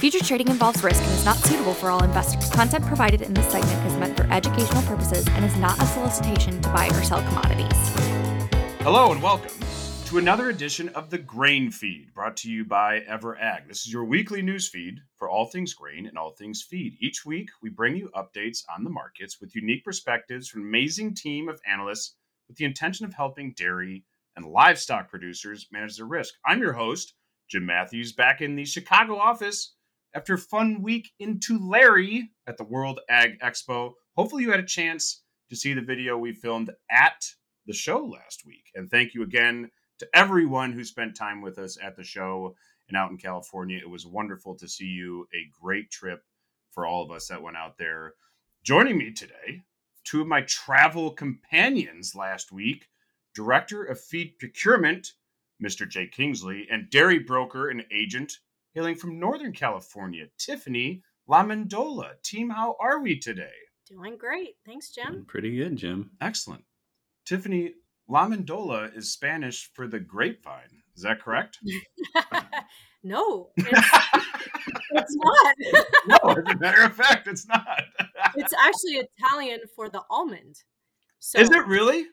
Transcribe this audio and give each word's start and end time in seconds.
Future 0.00 0.24
trading 0.24 0.48
involves 0.48 0.82
risk 0.82 1.02
and 1.02 1.12
is 1.12 1.26
not 1.26 1.36
suitable 1.36 1.74
for 1.74 1.90
all 1.90 2.02
investors. 2.02 2.48
Content 2.48 2.86
provided 2.86 3.20
in 3.20 3.34
this 3.34 3.46
segment 3.52 3.86
is 3.86 3.94
meant 3.98 4.16
for 4.16 4.24
educational 4.32 4.82
purposes 4.84 5.26
and 5.32 5.44
is 5.44 5.54
not 5.58 5.78
a 5.78 5.84
solicitation 5.84 6.58
to 6.62 6.70
buy 6.70 6.86
or 6.86 7.02
sell 7.04 7.22
commodities. 7.28 7.68
Hello 8.80 9.12
and 9.12 9.22
welcome 9.22 9.52
to 10.06 10.16
another 10.16 10.48
edition 10.48 10.88
of 10.94 11.10
the 11.10 11.18
Grain 11.18 11.70
Feed, 11.70 12.14
brought 12.14 12.34
to 12.38 12.50
you 12.50 12.64
by 12.64 13.00
EverAg. 13.00 13.68
This 13.68 13.80
is 13.80 13.92
your 13.92 14.06
weekly 14.06 14.40
news 14.40 14.70
feed 14.70 15.00
for 15.16 15.28
all 15.28 15.44
things 15.44 15.74
grain 15.74 16.06
and 16.06 16.16
all 16.16 16.30
things 16.30 16.62
feed. 16.62 16.96
Each 16.98 17.26
week, 17.26 17.50
we 17.60 17.68
bring 17.68 17.94
you 17.94 18.08
updates 18.16 18.64
on 18.74 18.84
the 18.84 18.88
markets 18.88 19.38
with 19.38 19.54
unique 19.54 19.84
perspectives 19.84 20.48
from 20.48 20.62
an 20.62 20.68
amazing 20.68 21.14
team 21.14 21.46
of 21.46 21.60
analysts 21.70 22.14
with 22.48 22.56
the 22.56 22.64
intention 22.64 23.04
of 23.04 23.12
helping 23.12 23.52
dairy 23.52 24.06
and 24.34 24.46
livestock 24.46 25.10
producers 25.10 25.68
manage 25.70 25.98
their 25.98 26.06
risk. 26.06 26.32
I'm 26.46 26.62
your 26.62 26.72
host, 26.72 27.12
Jim 27.50 27.66
Matthews, 27.66 28.14
back 28.14 28.40
in 28.40 28.56
the 28.56 28.64
Chicago 28.64 29.18
office 29.18 29.74
after 30.14 30.34
a 30.34 30.38
fun 30.38 30.82
week 30.82 31.12
in 31.18 31.38
Tulare 31.38 32.28
at 32.46 32.56
the 32.56 32.64
World 32.64 33.00
Ag 33.08 33.38
Expo. 33.40 33.92
Hopefully, 34.16 34.42
you 34.42 34.50
had 34.50 34.60
a 34.60 34.64
chance 34.64 35.22
to 35.48 35.56
see 35.56 35.72
the 35.72 35.80
video 35.80 36.18
we 36.18 36.32
filmed 36.32 36.70
at 36.90 37.24
the 37.66 37.72
show 37.72 38.04
last 38.04 38.44
week. 38.44 38.70
And 38.74 38.90
thank 38.90 39.14
you 39.14 39.22
again 39.22 39.70
to 39.98 40.08
everyone 40.14 40.72
who 40.72 40.82
spent 40.82 41.16
time 41.16 41.42
with 41.42 41.58
us 41.58 41.78
at 41.82 41.96
the 41.96 42.04
show 42.04 42.54
and 42.88 42.96
out 42.96 43.10
in 43.10 43.18
California. 43.18 43.78
It 43.78 43.88
was 43.88 44.06
wonderful 44.06 44.56
to 44.56 44.68
see 44.68 44.86
you. 44.86 45.26
A 45.34 45.48
great 45.62 45.90
trip 45.90 46.22
for 46.72 46.86
all 46.86 47.04
of 47.04 47.10
us 47.10 47.28
that 47.28 47.42
went 47.42 47.56
out 47.56 47.78
there. 47.78 48.14
Joining 48.64 48.98
me 48.98 49.12
today, 49.12 49.62
two 50.04 50.20
of 50.20 50.26
my 50.26 50.42
travel 50.42 51.12
companions 51.12 52.14
last 52.14 52.52
week 52.52 52.88
Director 53.32 53.84
of 53.84 54.00
Feed 54.00 54.38
Procurement, 54.40 55.12
Mr. 55.62 55.88
Jake 55.88 56.10
Kingsley, 56.10 56.66
and 56.68 56.90
dairy 56.90 57.20
broker 57.20 57.68
and 57.68 57.84
agent 57.92 58.38
hailing 58.74 58.96
from 58.96 59.18
Northern 59.18 59.52
California, 59.52 60.26
Tiffany 60.38 61.02
LaMendola. 61.28 62.20
Team, 62.22 62.50
how 62.50 62.76
are 62.80 63.00
we 63.00 63.18
today? 63.18 63.50
Doing 63.88 64.16
great. 64.16 64.56
Thanks, 64.64 64.90
Jim. 64.90 65.24
Pretty 65.26 65.56
good, 65.56 65.76
Jim. 65.76 66.10
Excellent. 66.20 66.64
Tiffany 67.24 67.74
LaMendola 68.08 68.96
is 68.96 69.12
Spanish 69.12 69.70
for 69.74 69.86
the 69.86 70.00
grapevine. 70.00 70.82
Is 70.96 71.02
that 71.02 71.20
correct? 71.20 71.58
no, 73.02 73.50
it's, 73.56 73.68
it's 74.92 75.16
not. 75.16 75.56
no, 76.06 76.32
as 76.32 76.54
a 76.54 76.58
matter 76.58 76.82
of 76.82 76.94
fact, 76.94 77.26
it's 77.28 77.46
not. 77.46 77.82
it's 78.36 78.52
actually 78.54 79.08
Italian 79.18 79.60
for 79.74 79.88
the 79.88 80.02
almond. 80.10 80.56
So 81.20 81.40
is 81.40 81.50
it 81.50 81.66
really? 81.66 82.06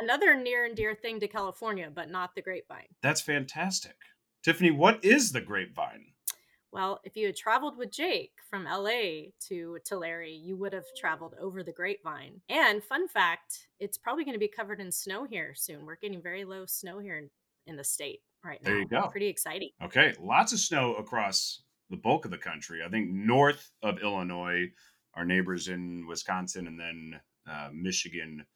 Another 0.00 0.34
near 0.34 0.64
and 0.64 0.76
dear 0.76 0.94
thing 0.94 1.20
to 1.20 1.28
California, 1.28 1.90
but 1.94 2.10
not 2.10 2.34
the 2.34 2.42
grapevine. 2.42 2.88
That's 3.02 3.20
fantastic. 3.20 3.96
Tiffany, 4.42 4.70
what 4.70 5.04
is 5.04 5.32
the 5.32 5.40
grapevine? 5.40 6.06
Well, 6.72 7.00
if 7.04 7.16
you 7.16 7.26
had 7.26 7.36
traveled 7.36 7.76
with 7.76 7.92
Jake 7.92 8.32
from 8.48 8.64
LA 8.64 9.28
to 9.48 9.78
Tulare, 9.84 10.24
you 10.24 10.56
would 10.56 10.72
have 10.72 10.86
traveled 10.96 11.34
over 11.38 11.62
the 11.62 11.72
grapevine. 11.72 12.40
And 12.48 12.82
fun 12.82 13.08
fact, 13.08 13.68
it's 13.78 13.98
probably 13.98 14.24
going 14.24 14.34
to 14.34 14.40
be 14.40 14.48
covered 14.48 14.80
in 14.80 14.90
snow 14.90 15.24
here 15.24 15.52
soon. 15.54 15.84
We're 15.84 15.96
getting 15.96 16.22
very 16.22 16.44
low 16.44 16.64
snow 16.66 16.98
here 16.98 17.18
in, 17.18 17.28
in 17.66 17.76
the 17.76 17.84
state 17.84 18.20
right 18.42 18.58
now. 18.62 18.70
There 18.70 18.78
you 18.78 18.88
go. 18.88 19.06
Pretty 19.08 19.28
exciting. 19.28 19.70
Okay. 19.82 20.14
Lots 20.18 20.54
of 20.54 20.60
snow 20.60 20.94
across 20.94 21.62
the 21.90 21.98
bulk 21.98 22.24
of 22.24 22.30
the 22.30 22.38
country. 22.38 22.80
I 22.84 22.88
think 22.88 23.10
north 23.10 23.70
of 23.82 24.00
Illinois, 24.00 24.70
our 25.14 25.26
neighbors 25.26 25.68
in 25.68 26.06
Wisconsin, 26.08 26.66
and 26.66 26.80
then 26.80 27.20
uh, 27.46 27.68
Michigan 27.72 28.46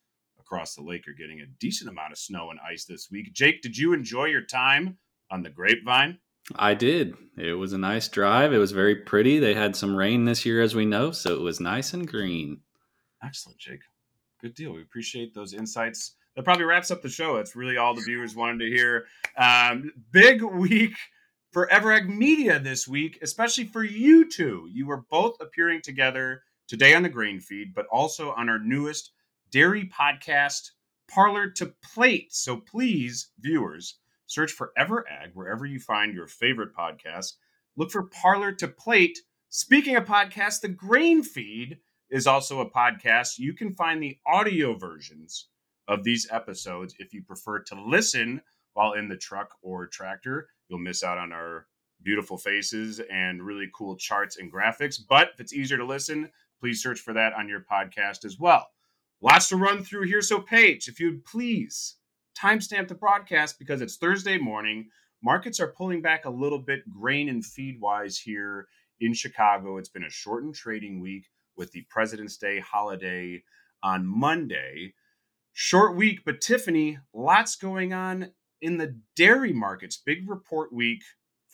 across 0.41 0.75
the 0.75 0.83
lake 0.83 1.07
are 1.07 1.12
getting 1.12 1.41
a 1.41 1.47
decent 1.61 1.91
amount 1.91 2.12
of 2.12 2.19
snow 2.19 2.51
and 2.51 2.59
ice 2.67 2.87
this 2.87 3.09
week. 3.11 3.34
Jake, 3.34 3.61
did 3.61 3.77
you 3.77 3.92
enjoy 3.92 4.25
your 4.25 4.45
time 4.45 4.97
on 5.30 5.42
the 5.42 5.50
grapevine? 5.50 6.19
I 6.55 6.74
did. 6.74 7.14
It 7.36 7.55
was 7.55 7.72
a 7.72 7.78
nice 7.78 8.08
drive. 8.08 8.52
It 8.52 8.58
was 8.58 8.72
very 8.72 8.94
pretty. 8.94 9.38
They 9.38 9.55
had 9.55 9.74
some 9.74 9.96
rain 9.96 10.24
this 10.24 10.46
year, 10.46 10.62
as 10.62 10.74
we 10.74 10.84
know, 10.84 11.10
so 11.10 11.34
it 11.34 11.41
was 11.41 11.60
nice 11.60 11.92
and 11.92 12.06
green. 12.06 12.60
Excellent, 13.22 13.58
Jake. 13.58 13.80
Good 14.41 14.55
deal. 14.55 14.72
We 14.72 14.83
appreciate 14.83 15.34
those 15.34 15.55
insights. 15.55 16.14
That 16.36 16.45
probably 16.45 16.64
wraps 16.64 16.90
up 16.90 17.02
the 17.02 17.08
show. 17.08 17.36
That's 17.36 17.56
really 17.56 17.78
all 17.78 17.95
the 17.95 18.02
viewers 18.02 18.36
wanted 18.36 18.58
to 18.58 18.70
hear. 18.70 19.06
Um, 19.36 19.92
big 20.12 20.42
week 20.42 20.95
for 21.52 21.67
EverAg 21.72 22.08
Media 22.08 22.58
this 22.61 22.86
week, 22.86 23.18
especially 23.22 23.64
for 23.64 23.83
you 23.83 24.28
two. 24.28 24.68
You 24.70 24.86
were 24.86 25.05
both 25.11 25.40
appearing 25.40 25.80
together 25.83 26.42
today 26.68 26.95
on 26.95 27.02
the 27.02 27.08
Grain 27.08 27.40
Feed, 27.40 27.74
but 27.74 27.86
also 27.86 28.33
on 28.33 28.48
our 28.48 28.58
newest 28.58 29.12
dairy 29.51 29.89
podcast, 29.89 30.72
Parlor 31.08 31.51
to 31.52 31.72
Plate. 31.83 32.34
So 32.34 32.58
please, 32.58 33.30
viewers, 33.40 33.98
Search 34.27 34.53
for 34.53 34.73
EverAg 34.79 35.35
wherever 35.35 35.64
you 35.67 35.79
find 35.79 36.14
your 36.14 36.27
favorite 36.27 36.75
podcast. 36.75 37.35
Look 37.77 37.91
for 37.91 38.05
Parlor 38.05 38.53
to 38.53 38.69
Plate. 38.69 39.19
Speaking 39.48 39.97
of 39.97 40.05
podcasts, 40.05 40.61
the 40.61 40.69
Grain 40.69 41.23
Feed 41.23 41.79
is 42.11 42.27
also 42.27 42.61
a 42.61 42.70
podcast. 42.70 43.39
You 43.39 43.55
can 43.55 43.75
find 43.75 44.03
the 44.03 44.19
audio 44.27 44.77
versions 44.77 45.48
of 45.89 46.05
these 46.05 46.27
episodes 46.31 46.95
if 46.98 47.14
you 47.14 47.23
prefer 47.23 47.61
to 47.61 47.81
listen 47.81 48.41
while 48.75 48.92
in 48.92 49.09
the 49.09 49.17
truck 49.17 49.51
or 49.63 49.87
tractor. 49.87 50.48
You'll 50.69 50.79
miss 50.79 51.03
out 51.05 51.19
on 51.19 51.33
our 51.33 51.67
beautiful 52.03 52.37
faces 52.37 53.01
and 53.11 53.43
really 53.43 53.69
cool 53.75 53.97
charts 53.97 54.39
and 54.39 54.53
graphics. 54.53 54.98
But 55.08 55.31
if 55.35 55.41
it's 55.41 55.55
easier 55.55 55.79
to 55.79 55.87
listen, 55.87 56.31
please 56.61 56.83
search 56.83 57.01
for 57.01 57.13
that 57.14 57.33
on 57.35 57.48
your 57.48 57.64
podcast 57.70 58.25
as 58.25 58.39
well. 58.39 58.67
Lots 59.20 59.48
to 59.48 59.57
run 59.57 59.83
through 59.83 60.07
here. 60.07 60.20
So, 60.20 60.41
Paige, 60.41 60.89
if 60.89 61.01
you'd 61.01 61.25
please 61.25 61.97
timestamp 62.36 62.89
the 62.89 62.95
broadcast 62.95 63.58
because 63.58 63.80
it's 63.80 63.97
Thursday 63.97 64.39
morning. 64.39 64.89
Markets 65.23 65.61
are 65.61 65.74
pulling 65.77 66.02
back 66.02 66.24
a 66.24 66.30
little 66.30 66.58
bit, 66.58 66.89
grain 66.91 67.29
and 67.29 67.45
feed 67.45 67.80
wise, 67.80 68.19
here 68.19 68.69
in 69.01 69.14
Chicago. 69.14 69.79
It's 69.79 69.89
been 69.89 70.05
a 70.05 70.11
shortened 70.11 70.55
trading 70.55 71.01
week 71.01 71.27
with 71.57 71.73
the 71.73 71.86
President's 71.89 72.36
Day 72.36 72.61
holiday 72.61 73.42
on 73.83 74.07
Monday. 74.07 74.95
Short 75.52 75.96
week, 75.96 76.20
but 76.25 76.41
Tiffany, 76.41 76.98
lots 77.14 77.57
going 77.57 77.92
on 77.92 78.33
in 78.61 78.77
the 78.77 79.01
dairy 79.17 79.52
markets. 79.52 80.01
Big 80.05 80.29
report 80.29 80.73
week 80.73 81.02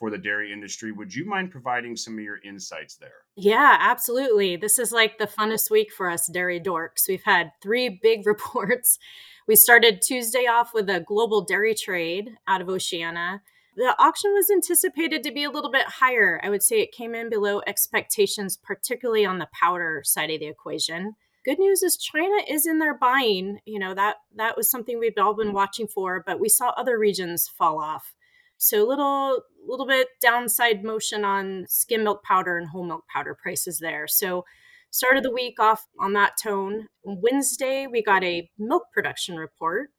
for 0.02 0.10
the 0.10 0.18
dairy 0.18 0.52
industry. 0.52 0.90
Would 0.90 1.14
you 1.14 1.24
mind 1.24 1.52
providing 1.52 1.94
some 1.94 2.14
of 2.14 2.24
your 2.24 2.40
insights 2.44 2.96
there? 2.96 3.22
Yeah, 3.36 3.76
absolutely. 3.78 4.56
This 4.56 4.80
is 4.80 4.90
like 4.90 5.16
the 5.16 5.28
funnest 5.28 5.70
week 5.70 5.92
for 5.92 6.10
us 6.10 6.26
dairy 6.26 6.58
dorks. 6.58 7.06
We've 7.06 7.22
had 7.22 7.52
three 7.62 8.00
big 8.02 8.26
reports 8.26 8.98
we 9.46 9.54
started 9.54 10.02
Tuesday 10.02 10.48
off 10.48 10.74
with 10.74 10.90
a 10.90 11.04
global 11.06 11.44
dairy 11.44 11.76
trade 11.76 12.30
out 12.48 12.60
of 12.60 12.68
Oceania. 12.68 13.42
The 13.76 13.94
auction 13.96 14.32
was 14.32 14.50
anticipated 14.50 15.22
to 15.22 15.30
be 15.30 15.44
a 15.44 15.50
little 15.50 15.70
bit 15.70 15.86
higher. 15.86 16.40
I 16.42 16.50
would 16.50 16.64
say 16.64 16.80
it 16.80 16.90
came 16.90 17.14
in 17.14 17.30
below 17.30 17.62
expectations, 17.68 18.56
particularly 18.56 19.24
on 19.24 19.38
the 19.38 19.48
powder 19.52 20.02
side 20.04 20.30
of 20.30 20.40
the 20.40 20.48
equation. 20.48 21.14
Good 21.44 21.60
news 21.60 21.84
is 21.84 21.96
China 21.96 22.42
is 22.48 22.66
in 22.66 22.80
there 22.80 22.98
buying. 22.98 23.60
You 23.66 23.78
know, 23.78 23.94
that 23.94 24.16
that 24.34 24.56
was 24.56 24.68
something 24.68 24.98
we've 24.98 25.12
all 25.16 25.34
been 25.34 25.52
watching 25.52 25.86
for, 25.86 26.24
but 26.26 26.40
we 26.40 26.48
saw 26.48 26.70
other 26.70 26.98
regions 26.98 27.48
fall 27.48 27.80
off. 27.80 28.14
So 28.62 28.84
little 28.86 29.40
little 29.66 29.86
bit 29.86 30.06
downside 30.20 30.84
motion 30.84 31.24
on 31.24 31.66
skim 31.68 32.04
milk 32.04 32.22
powder 32.22 32.56
and 32.56 32.68
whole 32.68 32.84
milk 32.84 33.02
powder 33.12 33.34
prices 33.34 33.80
there. 33.80 34.06
So 34.06 34.44
started 34.88 35.24
the 35.24 35.32
week 35.32 35.58
off 35.58 35.88
on 35.98 36.12
that 36.12 36.34
tone. 36.40 36.86
Wednesday, 37.02 37.88
we 37.88 38.04
got 38.04 38.22
a 38.22 38.48
milk 38.56 38.84
production 38.94 39.34
report 39.34 39.90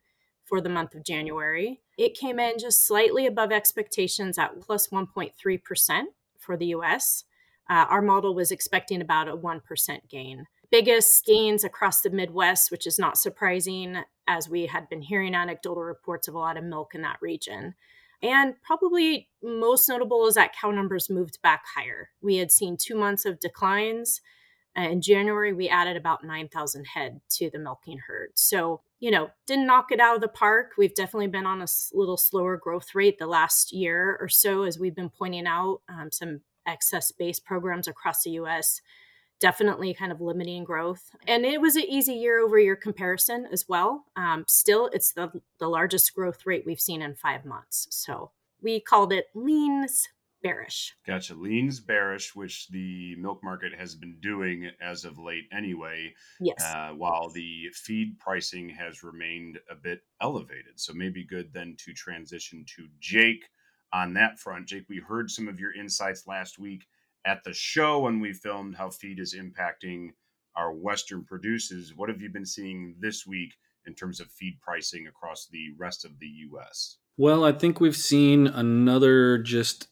for 0.46 0.62
the 0.62 0.70
month 0.70 0.96
of 0.96 1.04
January. 1.04 1.82
It 1.98 2.14
came 2.14 2.40
in 2.40 2.58
just 2.58 2.88
slightly 2.88 3.26
above 3.26 3.52
expectations 3.52 4.38
at 4.38 4.62
plus 4.62 4.88
1.3% 4.88 6.04
for 6.40 6.56
the 6.56 6.68
US. 6.68 7.26
Uh, 7.70 7.86
our 7.90 8.02
model 8.02 8.34
was 8.34 8.50
expecting 8.50 9.02
about 9.02 9.28
a 9.28 9.36
1% 9.36 9.62
gain. 10.10 10.46
Biggest 10.72 11.26
gains 11.26 11.66
across 11.66 12.00
the 12.00 12.10
Midwest, 12.10 12.72
which 12.72 12.88
is 12.88 12.98
not 12.98 13.18
surprising 13.18 14.04
as 14.26 14.48
we 14.48 14.68
had 14.68 14.88
been 14.88 15.02
hearing 15.02 15.36
anecdotal 15.36 15.84
reports 15.84 16.30
of 16.30 16.34
a 16.34 16.40
lot 16.40 16.56
of 16.56 16.64
milk 16.64 16.96
in 16.96 17.02
that 17.02 17.18
region. 17.22 17.76
And 18.24 18.56
probably 18.64 19.30
most 19.44 19.88
notable 19.88 20.26
is 20.28 20.36
that 20.36 20.56
cow 20.60 20.72
numbers 20.72 21.10
moved 21.10 21.42
back 21.44 21.64
higher. 21.76 22.10
We 22.22 22.38
had 22.38 22.52
seen 22.52 22.78
two 22.78 22.96
months 22.96 23.26
of 23.26 23.40
declines 23.40 24.22
uh, 24.78 24.82
in 24.82 25.02
January, 25.02 25.54
we 25.54 25.70
added 25.70 25.96
about 25.96 26.24
9,000 26.24 26.86
head 26.86 27.22
to 27.30 27.50
the 27.52 27.60
milking 27.60 28.00
herd. 28.08 28.30
So, 28.34 28.82
you 29.00 29.12
know, 29.12 29.30
didn't 29.46 29.68
knock 29.68 29.92
it 29.92 30.00
out 30.00 30.16
of 30.16 30.22
the 30.22 30.28
park. 30.28 30.72
We've 30.78 30.96
definitely 30.96 31.28
been 31.28 31.46
on 31.46 31.62
a 31.62 31.68
little 31.94 32.18
slower 32.18 32.58
growth 32.58 32.96
rate 32.96 33.20
the 33.20 33.28
last 33.28 33.72
year 33.72 34.18
or 34.20 34.28
so, 34.28 34.64
as 34.64 34.80
we've 34.80 34.96
been 34.96 35.12
pointing 35.12 35.46
out 35.46 35.82
um, 35.88 36.12
some 36.12 36.42
excess 36.66 37.12
base 37.12 37.40
programs 37.40 37.88
across 37.88 38.24
the 38.24 38.32
US, 38.32 38.82
definitely 39.44 39.94
kind 39.94 40.14
of 40.14 40.22
limiting 40.22 40.64
growth. 40.64 41.12
And 41.28 41.46
it 41.46 41.60
was 41.60 41.76
an 41.76 41.84
easy 41.84 42.14
year 42.14 42.40
over 42.40 42.58
year 42.58 42.78
comparison 42.78 43.46
as 43.52 43.68
well. 43.68 44.06
Um, 44.16 44.46
still, 44.48 44.90
it's 44.94 45.12
the, 45.12 45.42
the 45.60 45.68
largest 45.68 46.16
growth 46.16 46.46
rate 46.46 46.64
we've 46.66 46.80
seen 46.80 47.02
in 47.02 47.14
five 47.14 47.44
months. 47.44 47.88
So 47.90 48.32
we 48.62 48.80
called 48.80 49.12
it 49.12 49.26
leans 49.36 50.08
bearish. 50.44 50.96
Gotcha. 51.06 51.36
Leans 51.36 51.82
bearish, 51.82 52.34
which 52.34 52.70
the 52.70 53.18
milk 53.18 53.44
market 53.44 53.74
has 53.78 53.96
been 53.96 54.16
doing 54.22 54.72
as 54.82 55.04
of 55.04 55.20
late 55.20 55.50
anyway. 55.52 56.14
Yes. 56.40 56.64
Uh, 56.64 56.92
while 56.96 57.28
the 57.30 57.66
feed 57.74 58.18
pricing 58.20 58.70
has 58.70 59.04
remained 59.04 59.60
a 59.70 59.76
bit 59.76 60.04
elevated. 60.22 60.78
So 60.78 60.94
maybe 60.94 61.26
good 61.26 61.52
then 61.52 61.76
to 61.80 61.92
transition 61.92 62.64
to 62.78 62.88
Jake 63.02 63.44
on 63.92 64.14
that 64.14 64.40
front. 64.40 64.68
Jake, 64.68 64.86
we 64.88 65.00
heard 65.00 65.30
some 65.30 65.50
of 65.50 65.60
your 65.60 65.74
insights 65.74 66.28
last 66.28 66.60
week 66.60 66.86
at 67.26 67.44
the 67.44 67.54
show 67.54 68.02
when 68.02 68.20
we 68.20 68.34
filmed 68.34 68.76
how 68.76 68.90
feed 68.90 69.20
is 69.20 69.36
impacting 69.36 70.10
our 70.56 70.74
Western 70.74 71.24
producers. 71.24 71.94
What 71.96 72.10
have 72.10 72.22
you 72.22 72.30
been 72.30 72.46
seeing 72.46 72.96
this 73.00 73.26
week 73.26 73.54
in 73.86 73.94
terms 73.94 74.20
of 74.20 74.32
feed 74.32 74.60
pricing 74.62 75.08
across 75.08 75.48
the 75.48 75.74
rest 75.78 76.06
of 76.06 76.20
the 76.20 76.28
U.S.? 76.28 76.98
Well, 77.18 77.44
I 77.44 77.52
think 77.52 77.80
we've 77.80 77.96
seen 77.96 78.48
another 78.48 79.38
just 79.38 79.88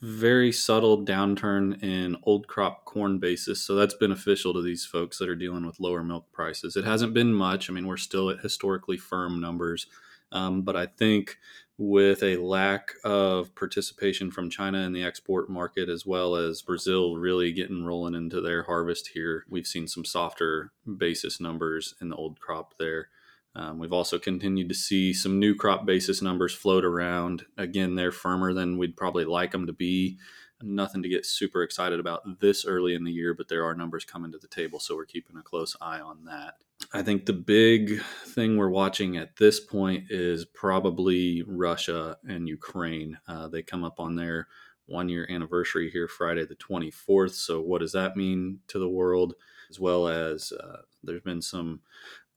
very 0.00 0.50
subtle 0.50 1.04
downturn 1.04 1.80
in 1.82 2.16
old 2.24 2.48
crop 2.48 2.84
corn 2.84 3.18
basis. 3.18 3.60
So 3.60 3.74
that's 3.74 3.94
beneficial 3.94 4.52
to 4.52 4.62
these 4.62 4.84
folks 4.84 5.18
that 5.18 5.28
are 5.28 5.36
dealing 5.36 5.64
with 5.64 5.78
lower 5.78 6.02
milk 6.02 6.32
prices. 6.32 6.76
It 6.76 6.84
hasn't 6.84 7.14
been 7.14 7.32
much. 7.32 7.70
I 7.70 7.72
mean, 7.72 7.86
we're 7.86 7.96
still 7.96 8.28
at 8.28 8.40
historically 8.40 8.96
firm 8.96 9.40
numbers. 9.40 9.86
Um, 10.32 10.62
but 10.62 10.76
I 10.76 10.86
think 10.86 11.38
with 11.84 12.22
a 12.22 12.36
lack 12.36 12.92
of 13.02 13.52
participation 13.56 14.30
from 14.30 14.48
China 14.48 14.78
in 14.78 14.92
the 14.92 15.02
export 15.02 15.50
market, 15.50 15.88
as 15.88 16.06
well 16.06 16.36
as 16.36 16.62
Brazil 16.62 17.16
really 17.16 17.52
getting 17.52 17.84
rolling 17.84 18.14
into 18.14 18.40
their 18.40 18.62
harvest 18.62 19.10
here, 19.14 19.44
we've 19.48 19.66
seen 19.66 19.88
some 19.88 20.04
softer 20.04 20.70
basis 20.96 21.40
numbers 21.40 21.96
in 22.00 22.08
the 22.08 22.14
old 22.14 22.38
crop 22.38 22.74
there. 22.78 23.08
Um, 23.56 23.80
we've 23.80 23.92
also 23.92 24.20
continued 24.20 24.68
to 24.68 24.76
see 24.76 25.12
some 25.12 25.40
new 25.40 25.56
crop 25.56 25.84
basis 25.84 26.22
numbers 26.22 26.54
float 26.54 26.84
around. 26.84 27.46
Again, 27.58 27.96
they're 27.96 28.12
firmer 28.12 28.54
than 28.54 28.78
we'd 28.78 28.96
probably 28.96 29.24
like 29.24 29.50
them 29.50 29.66
to 29.66 29.72
be. 29.72 30.18
Nothing 30.62 31.02
to 31.02 31.08
get 31.08 31.26
super 31.26 31.62
excited 31.62 32.00
about 32.00 32.40
this 32.40 32.64
early 32.64 32.94
in 32.94 33.04
the 33.04 33.12
year, 33.12 33.34
but 33.34 33.48
there 33.48 33.64
are 33.64 33.74
numbers 33.74 34.04
coming 34.04 34.32
to 34.32 34.38
the 34.38 34.48
table, 34.48 34.80
so 34.80 34.96
we're 34.96 35.04
keeping 35.04 35.36
a 35.36 35.42
close 35.42 35.76
eye 35.80 36.00
on 36.00 36.24
that. 36.24 36.54
I 36.92 37.02
think 37.02 37.26
the 37.26 37.32
big 37.32 38.02
thing 38.26 38.56
we're 38.56 38.68
watching 38.68 39.16
at 39.16 39.36
this 39.36 39.60
point 39.60 40.10
is 40.10 40.44
probably 40.44 41.42
Russia 41.46 42.16
and 42.24 42.48
Ukraine. 42.48 43.18
Uh, 43.26 43.48
they 43.48 43.62
come 43.62 43.84
up 43.84 44.00
on 44.00 44.16
their 44.16 44.48
one 44.86 45.08
year 45.08 45.26
anniversary 45.30 45.90
here 45.90 46.08
Friday, 46.08 46.44
the 46.44 46.56
24th. 46.56 47.34
So, 47.34 47.60
what 47.60 47.80
does 47.80 47.92
that 47.92 48.16
mean 48.16 48.60
to 48.68 48.78
the 48.78 48.88
world? 48.88 49.34
As 49.70 49.80
well 49.80 50.06
as 50.06 50.52
uh, 50.52 50.82
there's 51.02 51.22
been 51.22 51.40
some 51.42 51.80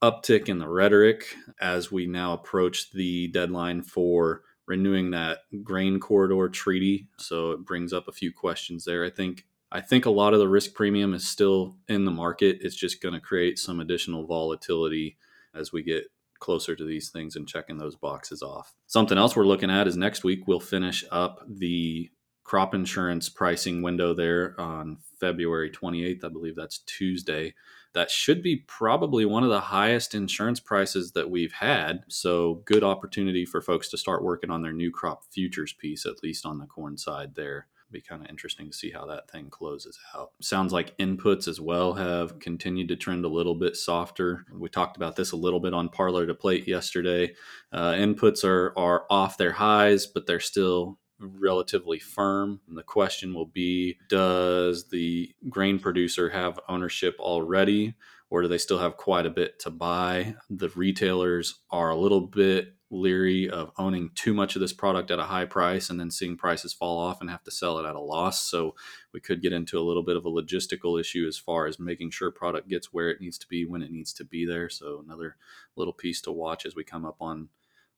uptick 0.02 0.48
in 0.48 0.58
the 0.58 0.68
rhetoric 0.68 1.36
as 1.60 1.90
we 1.90 2.06
now 2.06 2.32
approach 2.32 2.92
the 2.92 3.28
deadline 3.28 3.82
for 3.82 4.42
renewing 4.66 5.10
that 5.12 5.38
grain 5.62 6.00
corridor 6.00 6.48
treaty. 6.48 7.06
So 7.18 7.52
it 7.52 7.64
brings 7.64 7.92
up 7.92 8.08
a 8.08 8.12
few 8.12 8.32
questions 8.32 8.84
there. 8.84 9.04
I 9.04 9.10
think 9.10 9.44
I 9.72 9.80
think 9.80 10.06
a 10.06 10.10
lot 10.10 10.32
of 10.32 10.38
the 10.38 10.48
risk 10.48 10.74
premium 10.74 11.12
is 11.12 11.26
still 11.26 11.76
in 11.88 12.04
the 12.04 12.10
market. 12.10 12.58
It's 12.60 12.76
just 12.76 13.02
going 13.02 13.14
to 13.14 13.20
create 13.20 13.58
some 13.58 13.80
additional 13.80 14.24
volatility 14.24 15.16
as 15.54 15.72
we 15.72 15.82
get 15.82 16.04
closer 16.38 16.76
to 16.76 16.84
these 16.84 17.10
things 17.10 17.34
and 17.34 17.48
checking 17.48 17.78
those 17.78 17.96
boxes 17.96 18.42
off. 18.42 18.74
Something 18.86 19.18
else 19.18 19.34
we're 19.34 19.44
looking 19.44 19.70
at 19.70 19.88
is 19.88 19.96
next 19.96 20.22
week 20.22 20.46
we'll 20.46 20.60
finish 20.60 21.04
up 21.10 21.42
the 21.48 22.10
crop 22.44 22.74
insurance 22.74 23.28
pricing 23.28 23.82
window 23.82 24.14
there 24.14 24.54
on 24.58 24.98
February 25.18 25.70
28th. 25.70 26.24
I 26.24 26.28
believe 26.28 26.54
that's 26.54 26.78
Tuesday 26.78 27.54
that 27.96 28.10
should 28.10 28.42
be 28.42 28.56
probably 28.56 29.24
one 29.24 29.42
of 29.42 29.48
the 29.48 29.58
highest 29.58 30.14
insurance 30.14 30.60
prices 30.60 31.12
that 31.12 31.30
we've 31.30 31.54
had. 31.54 32.04
So, 32.08 32.62
good 32.66 32.84
opportunity 32.84 33.46
for 33.46 33.62
folks 33.62 33.88
to 33.88 33.96
start 33.96 34.22
working 34.22 34.50
on 34.50 34.60
their 34.60 34.74
new 34.74 34.90
crop 34.90 35.24
futures 35.24 35.72
piece, 35.72 36.04
at 36.04 36.22
least 36.22 36.44
on 36.44 36.58
the 36.58 36.66
corn 36.66 36.98
side 36.98 37.34
there. 37.34 37.68
Be 37.90 38.02
kind 38.02 38.22
of 38.22 38.28
interesting 38.28 38.70
to 38.70 38.76
see 38.76 38.90
how 38.90 39.06
that 39.06 39.30
thing 39.30 39.48
closes 39.48 39.98
out. 40.14 40.32
Sounds 40.42 40.74
like 40.74 40.98
inputs 40.98 41.48
as 41.48 41.58
well 41.58 41.94
have 41.94 42.38
continued 42.38 42.88
to 42.88 42.96
trend 42.96 43.24
a 43.24 43.28
little 43.28 43.54
bit 43.54 43.76
softer. 43.76 44.44
We 44.52 44.68
talked 44.68 44.98
about 44.98 45.16
this 45.16 45.32
a 45.32 45.36
little 45.36 45.60
bit 45.60 45.72
on 45.72 45.88
Parlor 45.88 46.26
to 46.26 46.34
Plate 46.34 46.68
yesterday. 46.68 47.32
Uh, 47.72 47.92
inputs 47.92 48.44
are 48.44 48.74
are 48.76 49.06
off 49.08 49.38
their 49.38 49.52
highs, 49.52 50.04
but 50.06 50.26
they're 50.26 50.38
still 50.38 50.98
relatively 51.18 51.98
firm. 51.98 52.60
And 52.68 52.76
the 52.76 52.82
question 52.82 53.34
will 53.34 53.46
be 53.46 53.98
Does 54.08 54.88
the 54.88 55.34
grain 55.48 55.78
producer 55.78 56.30
have 56.30 56.60
ownership 56.68 57.16
already, 57.18 57.94
or 58.30 58.42
do 58.42 58.48
they 58.48 58.58
still 58.58 58.78
have 58.78 58.96
quite 58.96 59.26
a 59.26 59.30
bit 59.30 59.58
to 59.60 59.70
buy? 59.70 60.36
The 60.50 60.68
retailers 60.70 61.60
are 61.70 61.90
a 61.90 61.96
little 61.96 62.20
bit 62.20 62.76
leery 62.90 63.50
of 63.50 63.72
owning 63.78 64.10
too 64.14 64.32
much 64.32 64.54
of 64.54 64.60
this 64.60 64.72
product 64.72 65.10
at 65.10 65.18
a 65.18 65.24
high 65.24 65.44
price 65.44 65.90
and 65.90 65.98
then 65.98 66.10
seeing 66.10 66.36
prices 66.36 66.72
fall 66.72 66.98
off 66.98 67.20
and 67.20 67.28
have 67.28 67.42
to 67.42 67.50
sell 67.50 67.78
it 67.78 67.86
at 67.86 67.96
a 67.96 68.00
loss. 68.00 68.48
So 68.48 68.76
we 69.12 69.20
could 69.20 69.42
get 69.42 69.52
into 69.52 69.78
a 69.78 69.82
little 69.82 70.04
bit 70.04 70.16
of 70.16 70.24
a 70.24 70.30
logistical 70.30 71.00
issue 71.00 71.26
as 71.26 71.36
far 71.36 71.66
as 71.66 71.80
making 71.80 72.12
sure 72.12 72.30
product 72.30 72.68
gets 72.68 72.92
where 72.92 73.10
it 73.10 73.20
needs 73.20 73.38
to 73.38 73.48
be 73.48 73.64
when 73.64 73.82
it 73.82 73.90
needs 73.90 74.12
to 74.14 74.24
be 74.24 74.46
there. 74.46 74.68
So 74.68 75.02
another 75.04 75.36
little 75.74 75.92
piece 75.92 76.20
to 76.22 76.32
watch 76.32 76.64
as 76.64 76.76
we 76.76 76.84
come 76.84 77.04
up 77.04 77.16
on 77.20 77.48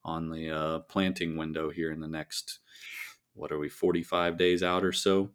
on 0.04 0.30
the 0.30 0.50
uh, 0.50 0.78
planting 0.80 1.36
window 1.36 1.70
here 1.70 1.92
in 1.92 2.00
the 2.00 2.08
next 2.08 2.60
what 3.38 3.52
are 3.52 3.58
we 3.58 3.68
45 3.68 4.36
days 4.36 4.62
out 4.62 4.84
or 4.84 4.92
so 4.92 5.30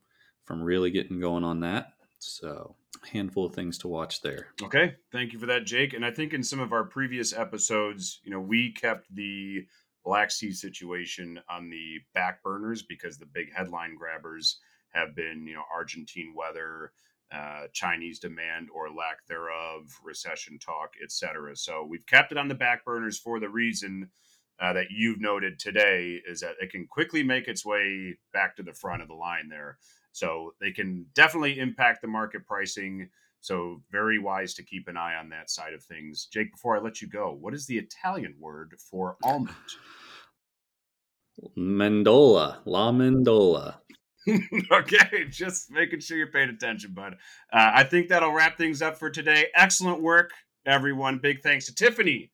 from 0.46 0.62
really 0.62 0.92
getting 0.92 1.20
going 1.20 1.44
on 1.44 1.62
that. 1.62 1.94
So 2.20 2.76
a 3.04 3.08
handful 3.08 3.46
of 3.46 3.56
things 3.56 3.78
to 3.80 3.88
watch 3.88 4.22
there. 4.22 4.48
Okay 4.62 4.96
thank 5.12 5.34
you 5.34 5.40
for 5.40 5.48
that 5.48 5.66
jake. 5.66 5.94
And 5.94 6.06
i 6.06 6.12
think 6.12 6.34
in 6.34 6.44
some 6.44 6.60
of 6.60 6.74
our 6.74 6.84
previous 6.84 7.34
episodes 7.34 8.20
you 8.24 8.32
know 8.32 8.40
we 8.40 8.72
kept 8.72 9.14
the 9.14 9.66
black 10.04 10.32
sea 10.32 10.52
situation 10.52 11.40
on 11.50 11.70
the 11.70 12.00
back 12.14 12.44
burners 12.44 12.84
because 12.84 13.18
the 13.18 13.26
big 13.26 13.54
headline 13.54 13.96
grabbers 13.96 14.60
have 14.94 15.16
been 15.16 15.46
you 15.48 15.54
know 15.54 15.64
argentine 15.74 16.34
weather 16.36 16.92
uh, 17.34 17.66
Chinese 17.74 18.20
demand 18.20 18.68
or 18.74 18.90
lack 18.90 19.26
thereof, 19.28 19.86
recession 20.04 20.60
talk, 20.60 20.92
etc. 21.04 21.56
So 21.56 21.84
we've 21.84 22.06
kept 22.06 22.32
it 22.32 22.38
on 22.38 22.48
the 22.48 22.54
back 22.54 22.86
burners 22.86 23.18
for 23.18 23.40
the 23.40 23.50
reason 23.50 24.12
uh, 24.62 24.74
that 24.74 24.88
you've 24.92 25.20
noted 25.20 25.60
today 25.60 26.20
is 26.28 26.42
that 26.42 26.56
it 26.62 26.72
can 26.72 26.88
quickly 26.88 27.24
make 27.24 27.48
its 27.48 27.66
way 27.66 28.18
back 28.34 28.56
to 28.56 28.64
the 28.64 28.74
front 28.74 29.02
of 29.02 29.08
the 29.08 29.14
line 29.14 29.50
there. 29.50 29.78
So 30.12 30.54
they 30.62 30.72
can 30.72 31.08
definitely 31.16 31.60
impact 31.60 32.02
the 32.02 32.08
market 32.08 32.46
pricing. 32.46 33.10
So 33.42 33.82
very 33.92 34.20
wise 34.20 34.54
to 34.56 34.64
keep 34.64 34.88
an 34.88 34.96
eye 34.96 35.16
on 35.16 35.30
that 35.30 35.50
side 35.50 35.74
of 35.74 35.84
things. 35.84 36.28
Jake, 36.32 36.52
before 36.52 36.78
I 36.78 36.82
let 36.82 37.02
you 37.02 37.10
go, 37.10 37.36
what 37.40 37.54
is 37.54 37.66
the 37.66 37.78
Italian 37.78 38.36
word 38.40 38.76
for 38.90 39.18
almond? 39.24 39.56
Mendola, 41.58 42.60
La 42.66 42.92
Mendola. 42.92 43.76
okay, 44.72 45.26
just 45.30 45.72
making 45.72 46.00
sure 46.00 46.16
you're 46.16 46.28
paying 46.28 46.50
attention, 46.50 46.94
bud. 46.94 47.16
Uh, 47.52 47.72
I 47.74 47.84
think 47.84 48.08
that'll 48.08 48.32
wrap 48.32 48.58
things 48.58 48.82
up 48.82 48.98
for 48.98 49.10
today. 49.10 49.48
Excellent 49.56 50.02
work, 50.02 50.32
everyone. 50.66 51.18
Big 51.18 51.42
thanks 51.42 51.66
to 51.66 51.76
Tiffany 51.76 52.32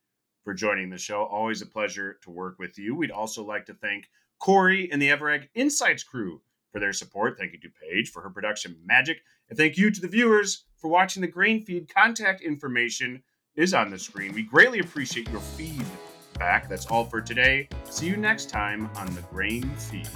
for 0.49 0.55
joining 0.55 0.89
the 0.89 0.97
show. 0.97 1.25
Always 1.25 1.61
a 1.61 1.67
pleasure 1.67 2.17
to 2.23 2.31
work 2.31 2.57
with 2.57 2.79
you. 2.79 2.95
We'd 2.95 3.11
also 3.11 3.43
like 3.43 3.67
to 3.67 3.75
thank 3.75 4.09
Corey 4.39 4.91
and 4.91 4.99
the 4.99 5.09
Everag 5.09 5.47
Insights 5.53 6.01
crew 6.01 6.41
for 6.71 6.79
their 6.79 6.91
support. 6.91 7.37
Thank 7.37 7.53
you 7.53 7.59
to 7.59 7.69
Paige 7.69 8.09
for 8.09 8.23
her 8.23 8.31
production 8.31 8.75
magic. 8.83 9.19
And 9.49 9.59
thank 9.59 9.77
you 9.77 9.91
to 9.91 10.01
the 10.01 10.07
viewers 10.07 10.65
for 10.75 10.87
watching 10.87 11.21
the 11.21 11.27
Grain 11.27 11.63
Feed. 11.63 11.93
Contact 11.93 12.41
information 12.41 13.21
is 13.55 13.75
on 13.75 13.91
the 13.91 13.99
screen. 13.99 14.33
We 14.33 14.41
greatly 14.41 14.79
appreciate 14.79 15.29
your 15.29 15.39
feedback. 15.39 16.67
That's 16.67 16.87
all 16.87 17.05
for 17.05 17.21
today. 17.21 17.69
See 17.87 18.07
you 18.07 18.17
next 18.17 18.49
time 18.49 18.89
on 18.95 19.13
the 19.13 19.21
Grain 19.21 19.69
Feed. 19.75 20.09